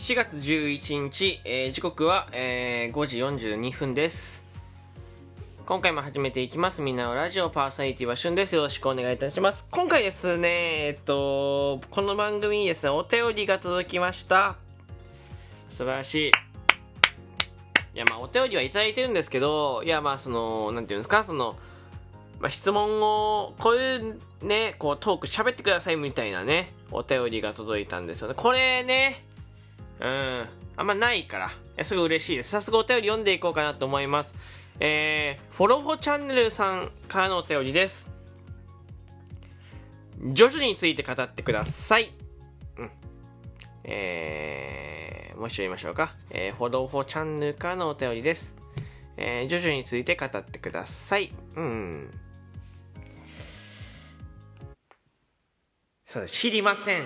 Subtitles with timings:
[0.00, 4.46] 4月11日、えー時刻は、えー5時42分です。
[5.66, 6.80] 今回も始めていきます。
[6.80, 8.56] みんなのラジオパーソナリティはしゅんです。
[8.56, 9.66] よろしくお願いいたします。
[9.70, 14.56] 今回ですね、えっと、この番組にですね、お便りが届きました。
[15.68, 16.28] 素晴らしい。
[16.28, 16.32] い
[17.98, 21.56] や、まあ、お便りはいただいてるんですけど、いや、まあ、その、なんていうんですか、その、
[22.40, 28.34] まあ、質問を、こういうね、こうトーク喋ってくださいみたいなね、お便りが届いたんですよね。
[28.34, 29.26] これね、
[30.00, 32.50] うん、あんまないから、すごい嬉しいです。
[32.50, 34.34] 早速お便り読んでいこうかなと思います。
[34.80, 38.10] えー、フォロホチャンネルさんからのお便りです。
[40.22, 42.10] ジョジョについて語ってください。
[42.78, 42.90] うん。
[43.84, 46.14] えー、もう一度言いましょうか。
[46.30, 48.54] えー、フォロホチャンネルからのお便りです。
[49.18, 51.30] えー、ジョジョについて語ってください。
[51.56, 52.10] うん。
[56.06, 57.04] そうだ、知りません。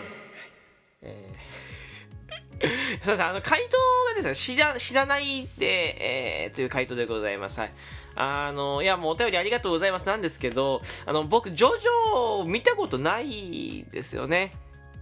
[1.03, 1.35] えー、
[3.03, 3.77] そうですあの、回答
[4.09, 7.61] がですね、知ら、知らないで、えー、という回答でございます。
[7.61, 7.73] はい。
[8.17, 14.53] あの、いや、もうお便りありがとうございますなんですけど、あの、僕、ジョジョを見たことないですよね。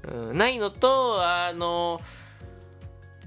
[0.05, 2.01] うん、ないのと、あの、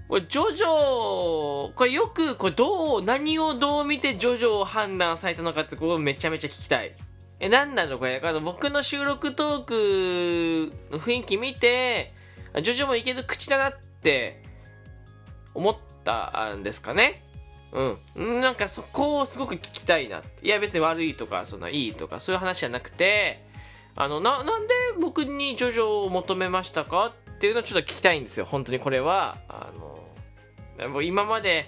[0.08, 6.94] これ、ジョジョ、これよく、これどう、何をどう見てジョジョを判断されたのかって、ここめちゃめちゃ聞きたい。
[7.40, 7.98] え、なんなの？
[7.98, 12.14] これ、あの、僕の収録トークの雰囲気見て、
[12.62, 13.74] ジョジョもいける口だなっ
[14.06, 14.40] って、
[15.56, 17.24] 思ったんですかね？
[17.72, 18.42] うん。
[18.42, 20.22] なんかそこをすごく聞きたいな。
[20.44, 23.44] いや、別に悪いとか、そんないいとか、そういう話じゃなくて、
[23.96, 28.46] あの、な、なんで僕にジョジョを求めましたかっていうのをちょっと聞きたいんですよ。
[28.46, 29.72] 本当にこれは、あ
[30.80, 31.66] の、もう今まで、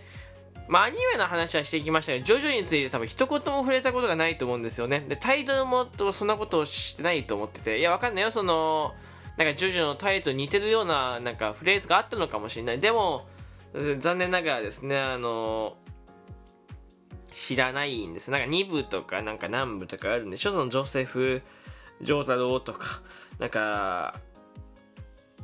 [0.68, 5.04] まあ、アニメの話はしてきましたけど、ジョジョについて多分一言も触れたことがないと思うんですよね。
[5.08, 8.94] で、タイトルもそんなことをしてないと思ってて、いや、わかんないよ、その、
[9.38, 12.80] なんかジョジョのタイトルに似てるような、なんかフレーズがあったのかもしれない。
[12.80, 13.28] でも、
[14.00, 15.78] 残念ながらですね、あの、
[17.32, 18.32] 知らないんです。
[18.32, 20.52] なんか2部とか、なんか何部とかあるんでしょ？
[20.52, 21.44] そのジョセフ、
[22.02, 23.02] ジョータローとか、
[23.38, 24.16] なんか、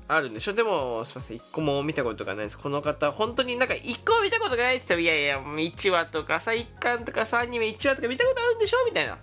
[0.08, 0.54] あるんでしょ？
[0.54, 2.58] でも、すいません、1個も見たことがないです。
[2.58, 8.78] この方、本当になんか1個も見たことがないって言ったら、いやいや、1話とかさ、1巻とかさ、アニメ1話とか見たことあるんでしょ？
[8.88, 9.20] みたいな。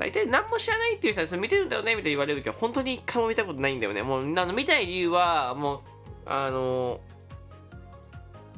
[0.00, 4.02] 大体何も知らないっていう人は、見てるんだよねみたいに言われるけど、本当に1回も見たことないんだよね。
[4.02, 5.80] もう、あの見たい理由は、もう、
[6.24, 7.02] あの、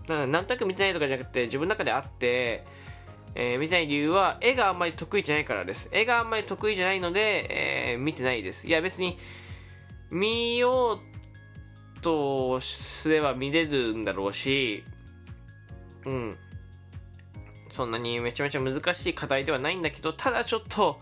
[0.06, 2.62] ななんとなく見てないとかじゃなくて、自分の中であって、
[3.34, 5.88] えー見てない理由は、絵があんまり得意じゃないからです。
[5.90, 8.68] 絵があんまり得意じゃないので、えー見てないです。
[8.68, 9.18] いや、別に、
[10.12, 14.84] 見ようとすれば見れるんだろうし、
[16.04, 16.38] うん。
[17.68, 21.00] そんなにめちゃめちゃ難しい課題ではないんだけど、ただちょっと、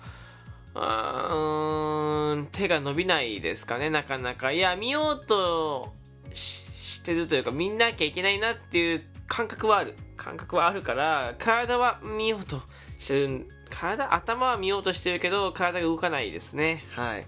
[0.75, 4.53] うーん手が伸びないですかね、なかなか。
[4.53, 5.93] いや、見ようと
[6.35, 6.71] し
[7.01, 9.97] してるというか、見なきゃいけないなっていう感覚はある。
[10.19, 12.61] 感覚はあるから、体は見ようと
[12.99, 13.49] してる。
[13.71, 16.85] 体、頭は見ようとしてるけど、体が動かないですね。
[16.91, 17.23] はい。
[17.23, 17.25] い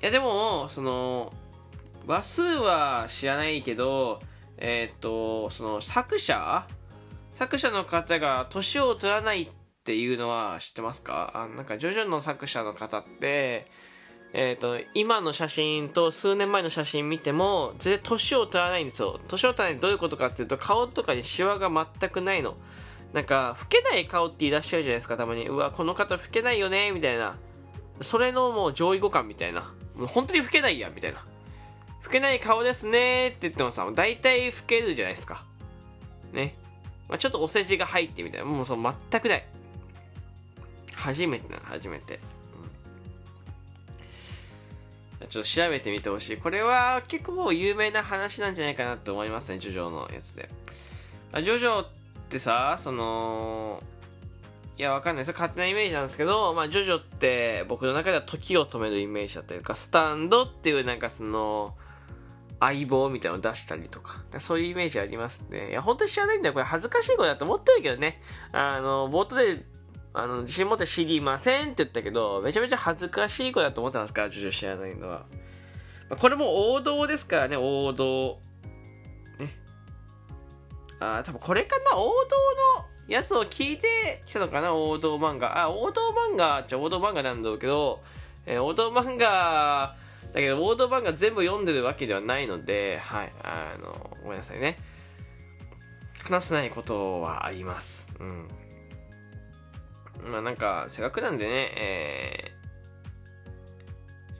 [0.00, 1.32] や、でも、その、
[2.08, 4.18] 話数は知らないけど、
[4.58, 6.66] えーっと、その作者？
[7.30, 9.52] 作者の方が年を取らないって
[9.82, 11.32] っていうのは知ってますか？
[11.34, 13.66] あなんか、ジョジョの作者の方って、
[14.32, 19.18] えー、と今の写真と数年前の写真見ても全然年を取らないんですよ。
[19.26, 22.54] 年を取らないどういうことかっていうと顔とかにシワが全くないの。
[23.12, 25.48] なんか老けない顔って言い出しゃうじゃないですかたまに。
[25.48, 27.36] うわこの方老けないよねみたいな。
[28.00, 29.74] それのもう上位互換みたいな。
[29.96, 31.26] もう本当に老けないやみたいな。
[32.04, 35.44] 老けない顔ですねって言ってもさ大体老けるじゃないですか。
[36.32, 36.54] ね、
[37.08, 38.46] まあ、ちょっとお世辞が入ってみたいな。
[38.46, 39.44] もうその全くない。
[41.02, 42.20] 初めてな初めて
[45.28, 46.36] ちょっと調べてみてほしい。
[46.36, 50.48] これは結構有名な話なんじゃないかなと思いますね、ジョジョのやつで。
[51.42, 51.86] ジョジョっ
[52.28, 53.82] てさ、その、
[54.78, 55.34] いや、わかんないです。
[55.34, 61.74] 勝手なイメージなんですけど、まあ、ジョジョって僕の中では時を止めるイメージだったりとか、スタンドっていうなんかその、
[62.60, 65.70] 相棒みたいなのを出したりとか、そういうイメージありますね。
[65.70, 66.52] いや、本当に知らないんだよ。
[66.52, 68.20] これ恥ずかしいことだと思ってるけどね。
[68.52, 69.64] あの、冒頭で
[70.14, 75.24] あの、自信持って知りませんって言ったけど、めちゃめちゃ恥ずかしい子だと思ってますから、ジョジョ知らないのは。
[76.10, 78.38] まあこれも王道ですからね、王道。
[79.38, 79.56] ね。
[81.00, 82.36] あー多分これかな、王道
[82.78, 85.62] のやつを聞いてきたのかな、王道漫画。
[85.62, 88.02] あ、王道漫画じゃ王道漫画なんだろうけど、
[88.44, 89.96] えー王道漫画、
[90.34, 94.76] だけど王道漫画全部読んでるわけではないので、はい、あの、ごめんなさいね。
[96.22, 98.12] 話せないことはあります。
[98.20, 98.48] うん。
[100.24, 102.62] まあなんか、せっかくなんでね、えー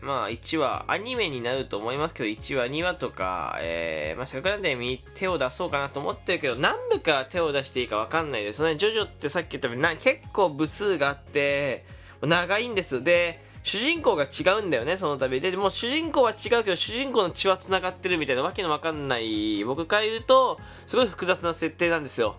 [0.03, 4.77] まあ1話、アニメになると思いますけど、1話、2話とか、えー、まあせっかくなんで
[5.15, 8.77] 手を出そうかなと思ってるけど、何部か手を出していいかわかんないですね。
[8.77, 11.87] ジョジョってさっき言ったように結構部数があって、
[12.21, 13.05] 長いんです。
[13.05, 15.53] で、主人公が違うんだよね、その度で。
[15.53, 20.59] でも主人公は違うけど、主人公の血は繋がってるみたいなわけのわかんない、僕から言うと、
[20.89, 22.35] すごい複雑な設定なんですよ。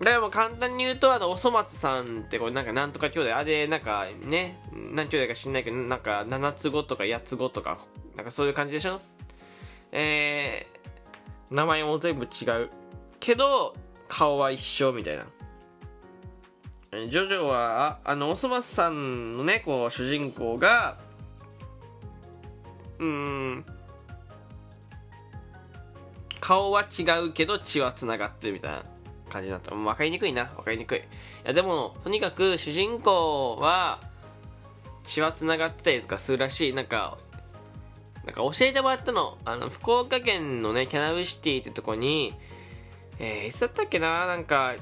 [0.00, 7.78] だからも簡単に言うと、あの、おそ松さんってこれなんかなんとか兄弟、あれ、なんかね、何兄弟か知んないけど、なんか7つ子とか8つ子とか、
[8.14, 9.00] なんかそういう感じでしょ？
[9.90, 12.70] えー、名前も全部違う。
[13.18, 13.74] けど、
[14.06, 15.24] 顔は一緒みたいな。
[16.90, 20.98] ジョジョは、あの、おそ松さんのね、こう、主人公が、
[22.98, 23.66] うーん、
[26.40, 28.84] 顔は違うけど血は繋がってるみたいな。
[29.28, 29.74] 感じになった。
[29.74, 30.46] 分かりにくいな。
[30.46, 30.98] 分かりにくい。
[30.98, 31.02] い
[31.44, 34.00] や、でも、とにかく主人公は、
[35.04, 36.74] 血は繋がってたりとかするらしい。
[36.74, 37.18] なんか、
[38.24, 39.38] なんか教えてもらったの。
[39.44, 42.34] あの、福岡県のね、キャナブシティってとこに、
[43.18, 44.26] えー、いつだったっけな？
[44.26, 44.74] なんか、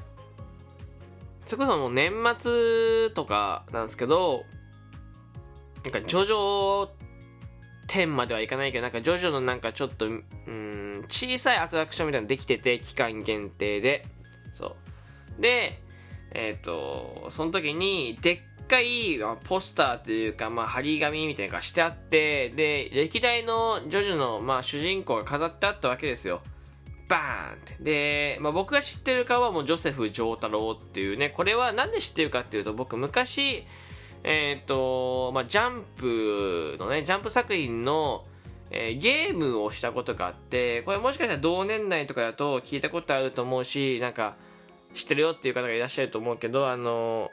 [1.45, 4.43] それこそもう年末とかなんですけど、
[5.83, 6.89] なんか、ジョジョ
[7.87, 14.05] 10まではいかないけど、なんか、ジョジョのなんかちょっと、うん、小さいアトラクションみたいなのできてて、期間限定で。
[14.57, 14.75] そ
[15.37, 15.41] う。
[15.41, 15.79] で
[16.33, 26.41] えっ、ー、とその時にでっかいポスターというか、まあ、張り紙みたいなのがしてあってで歴代のジョジョの、まあ、主人公が飾ってあったわけですよ。
[27.07, 27.77] バーンって。
[27.79, 31.29] で、まあ、僕が知ってる顔はもうジョセフ丈太郎っていうね。
[31.29, 33.63] これは何で知ってるかっていうと僕昔
[34.23, 38.25] えっ、ー、と、まあ、ジャンプのねジャンプ作品の
[38.69, 44.35] えー、ゲームをしたことがあって、これもしかしたら同年代とかだと聞いたことあると思うし、なんか、
[44.93, 47.31] 知ってるよっていう方がいらっしゃると思うけど、あの、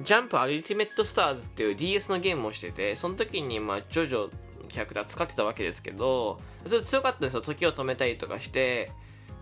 [0.00, 4.30] ジャンプアルティメットスターズっていう DS のゲームをしてて、その時に、まあ、ジョジョ
[4.68, 7.42] キャラクター使ってたわけですけど、それ強かったんですよ。
[7.42, 8.90] 時を止めたりとかして、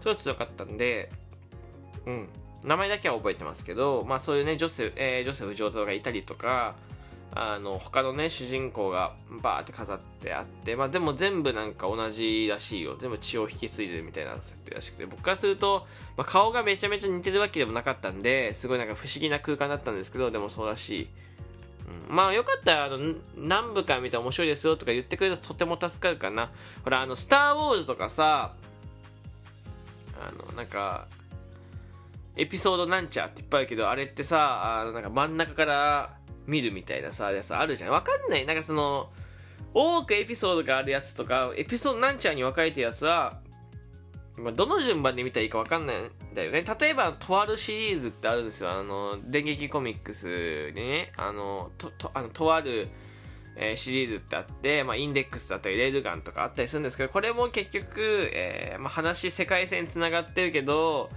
[0.00, 1.10] それ強かったんで、
[2.06, 2.28] うん。
[2.64, 6.76] 名前だけは覚えてますけど、まあそういうね、ジョセフ、えー、ジョセフ上等がいたりとか、
[7.34, 12.96] あの他のね主人公がバーって飾ってあって、まあ、でも全部なんか同じらしいよ。
[12.98, 15.06] 全部血を引き継いでるみたいな設定らしくて。
[15.06, 15.86] 僕からすると、
[16.16, 21.08] まあ、顔がめちゃめちゃ似てるわけでもなかったんですごいなんか不思議な空間だったんですけどでもそうらしい、
[22.08, 26.50] うん、まあよかったらあの何部か見て面白いですよとか言ってくれるととても助かるかな。
[26.84, 28.54] ほらあの「スター・ウォーズ」とかさ
[30.20, 31.08] あのなんか
[32.36, 36.16] エピソードなんちゃっていっぱいあるけどあれってさあのなんか真ん中から
[36.46, 37.90] 見るみたいなさ、やつあるじゃん。
[37.92, 38.46] わかんない。
[38.46, 39.10] なんかその、
[39.74, 43.40] 多くエピソードがあるやつとか、エピソードなんちゃんに分かれてるやつは、
[44.36, 46.64] まあ、どの順番で見たらいいか分かんないんだよね。
[46.80, 48.70] 例えば、とあるシリーズってあるんですよ。
[48.70, 52.88] あの、電撃コミックスでね、あの、と、と、あの、とある、
[53.56, 61.10] えー、シリーズってあって、まあ、インデックスだったり、レールガンとかあったりするんですけど、これも結局、えー、まあ、話、世界線繋がってるけど、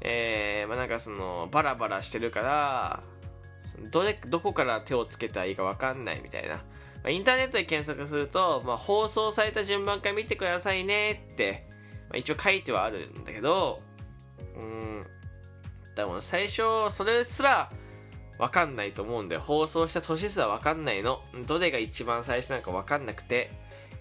[0.00, 3.02] えー、まあ、なんかその、バラバラしてるから、
[3.90, 6.62] どれどこから手をつけたらいいか分かんないみたいな、
[7.02, 11.66] ま、インターネットで検索すると、まあ、放送された順番から見てくださいねって、
[12.08, 13.80] まあ、一応書いてはあるんだけど
[14.56, 15.02] うん。
[15.94, 17.70] でも最初それすら
[18.38, 21.20] 分かんないと思うんで放送した年すら分かんないの。
[21.46, 23.50] どれが一番最初なんか分かんなくて。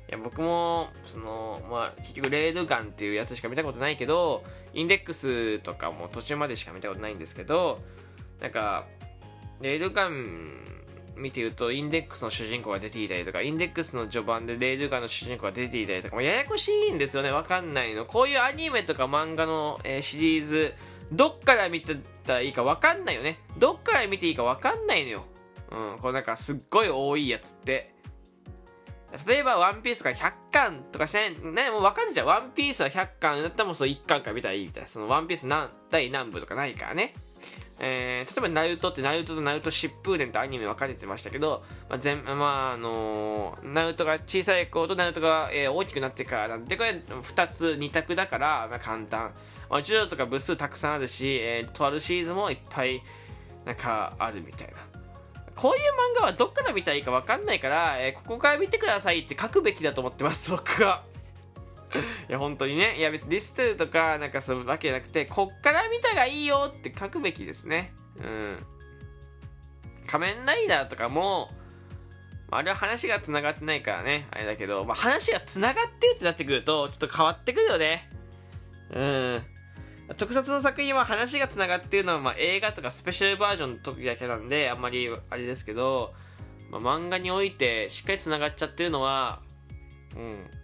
[0.10, 7.80] いや僕もその、まあ、結局レールガンっていうやつしか見たことないけどインデックスとかも途中までしか見たことないんですけど
[8.42, 8.84] なんか
[9.62, 10.62] レールガン
[11.16, 18.06] 見てると、インデックスの主人公が出ていたりとか、インデックスの序盤でレールガンの主人公が出ていたりとか、もややこしいんですよね、わかんないの。
[18.06, 20.74] こういうアニメとか漫画の、えー、シリーズ、
[21.12, 23.40] どっから見てたらいいかわかんないよね。
[23.58, 25.26] どっから見ていいかわかんないのよ。
[25.72, 27.94] うん、これなんかすっごい多いやつって。
[29.28, 32.28] 例えば、ワンピースが100巻とかしない、ね、もうわかるじゃん。
[32.28, 34.90] ワンピースは100巻だったらもうその1巻から見たらいいみたいな。
[34.90, 37.14] そのワンピース何、第何部とかないからね。
[37.84, 42.32] えー、例えばナルトってナルトとナルト疾風伝ってアニメ分かれてましたけど、まあ、全ま
[42.70, 49.34] ああのー、ナルトが小さい子とナルトが、えー、大きくなってからなんでこれ2つ2択だから、まあ、簡単、
[49.68, 53.02] まあ、柔道とか部数たくさんあるし、えー、とあるシーズンもいっぱい
[53.66, 54.74] なんかあるみたいな
[55.56, 61.11] こういう漫画はどっから見たらいいか分かんないから、えー、ここから見てくださいって書くべきだと思ってます僕は。
[62.30, 62.98] いや、本当にね。
[62.98, 67.94] いや、別にディスってるとか、なんかそういうわけじゃなくて、こっから見たがいいよって書くべきですね。
[68.18, 68.58] うん。
[70.08, 71.52] 仮面ライダーとかも、
[72.52, 78.10] あれは話が繋がってないからね、あれだけど、まあ、話が繋がってるってなってくると、ちょっと変わってくるよね。
[78.92, 79.44] うん。
[80.18, 86.14] 特撮の作品は話が繋がってるのは、まあ、映画とかスペシャルバージョンの時だけなんで、あんまりあれですけど、
[86.70, 89.42] まあ、漫画においてしっかり繋がっちゃってるのは、
[90.16, 90.61] うん。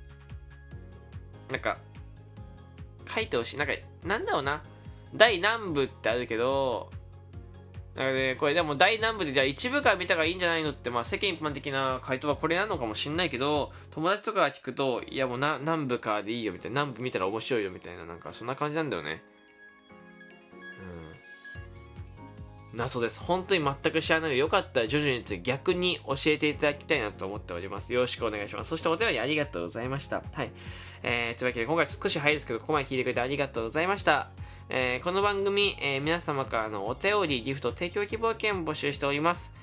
[1.49, 1.77] なんか、
[3.13, 3.57] 書いてほしい。
[3.57, 3.73] なんか、
[4.03, 4.63] なんだろうな。
[5.13, 6.89] 第何部ってあるけど、
[7.97, 19.23] なので、これでも大南部でじゃあ一部から見た方がいいんじゃないのって、まあ世間一般的な回答はこれなのかもしんないけど、友達とかが聞くと、いやもうな南部かでいいよみたいな、南部見たら面白いよみたいな、なんかそんな感じなんだよね。
[22.71, 22.77] うん。
[22.77, 23.19] 謎です。
[23.19, 27.93] 本当に全く知らないので、よかったらジョジョに逆に教えていただきたいなと思っております。
[27.93, 28.69] よろしくお願いします。
[28.69, 30.21] そしてお便りありがとうございました。
[30.33, 30.51] はい。
[31.03, 34.29] えー、というわけで今回少し早いですけど、ここまで聞いてくれてありがとうございました。
[34.69, 39.53] えー、この番組、えー、皆様からのお便り、ギフト、提供希望券募集しております。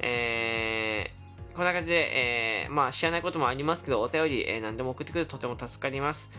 [0.00, 6.30] えー、こんな感じで、えー、まあ、知らないこともありますけど、お便り、えー、何でも送ってくるととても助かります。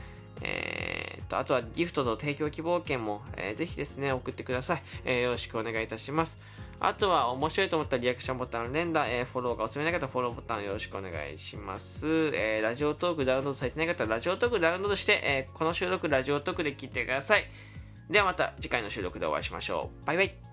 [0.41, 4.83] えー、と、あとはギフトと提供希望券も、えー、ぜひですね、送ってください。
[5.05, 6.41] えー、よろしくお願いいたします。
[6.79, 12.07] あとは、面白いと思ったリアクションボタン連打、えー、フォローがおすすめな方はフォローボタンよろしくお願いします。
[12.33, 17.45] えー、ラジオトークダウンロードされてない方、ラジオトークダウンロードして、えー、この収録ラジオトークで聞いてください。
[18.09, 20.05] ではまた次回の収録でお会いしましょう。
[20.05, 20.44] バイバイ。